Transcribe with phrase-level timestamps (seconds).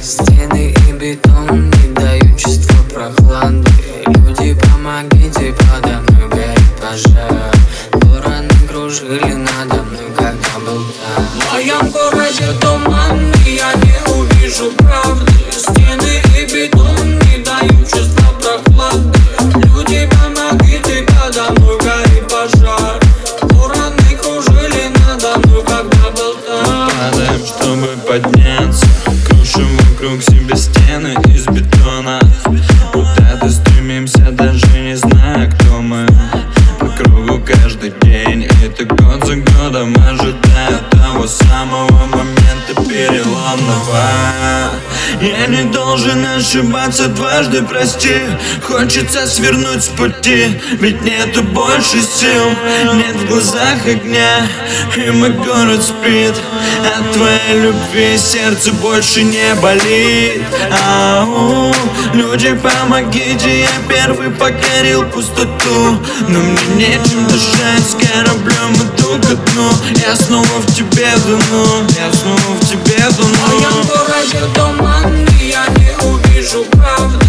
[0.00, 3.68] Стены и бетон не дают чувства прохлады.
[4.06, 7.52] Люди, помогите, подо горит пожар.
[7.92, 15.32] Вороны кружили надо мной, когда был там В моем городе туман я не увижу правды.
[15.50, 19.18] Стены и бетон не дают чувства прохлады.
[19.66, 23.00] Люди, помогите, подо горит пожар.
[23.42, 28.86] Вороны кружили надо мной, когда был там Падаем, чтобы подняться
[30.02, 32.18] вокруг себя стены из бетона.
[32.92, 36.06] Куда-то стремимся, даже не зная, кто мы.
[36.80, 44.72] По кругу каждый день Это год за годом ожидаю того самого момента переломного.
[45.20, 48.16] Я не должен ошибаться дважды, прости.
[48.62, 52.50] Хочется свернуть с пути Ведь нету больше сил.
[52.94, 54.48] Нет в глазах огня
[54.96, 56.34] И мой город спит
[57.02, 60.42] От твоей любви сердце больше не болит.
[60.86, 61.74] Ау,
[62.14, 65.98] люди помогите Я первый покорил пустоту.
[66.28, 69.70] Но мне нечем дышать С кораблем иду ко дну
[70.06, 75.66] Я снова в тебе тону Я снова в тебе В моем тону городе туман я
[75.78, 77.21] не увижу правды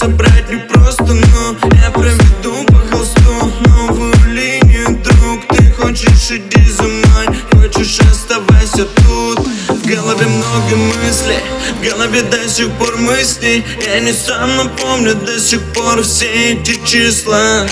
[0.00, 6.84] собрать не просто Но я проведу по холсту новую линию, друг Ты хочешь, иди за
[6.84, 9.46] мной, хочешь, оставайся тут.
[9.68, 11.40] В голове много мыслей,
[11.78, 16.52] в голове до сих пор мысли Я не сам, но помню до сих пор все
[16.52, 17.66] эти числа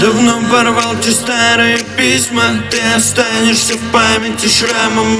[0.00, 5.16] Давно порвал те старые письма Ты останешься в памяти шрамом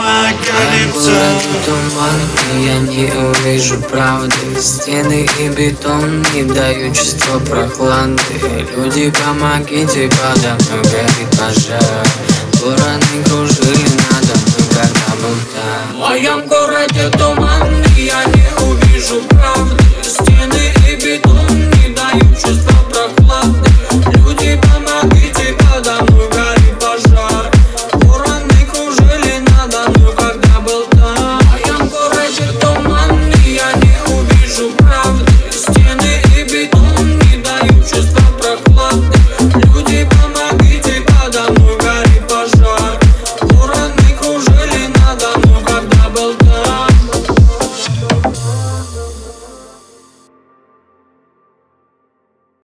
[0.95, 2.21] Город туман,
[2.55, 4.61] и я не увижу правды.
[4.61, 8.23] Стены и бетон не дают чувства прохлады.
[8.77, 12.07] Люди, помогите, подо мной горит пожар.
[12.63, 17.68] Вороны кружили надо мной, когда был там В моем городе туман,